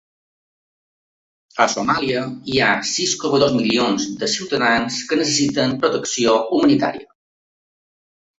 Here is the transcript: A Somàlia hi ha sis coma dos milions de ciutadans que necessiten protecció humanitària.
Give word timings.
A 1.65 1.67
Somàlia 1.73 2.23
hi 2.53 2.57
ha 2.59 2.69
sis 2.93 3.13
coma 3.25 3.41
dos 3.43 3.53
milions 3.59 4.07
de 4.23 4.31
ciutadans 4.37 4.99
que 5.13 5.21
necessiten 5.21 5.77
protecció 5.85 6.35
humanitària. 6.57 7.09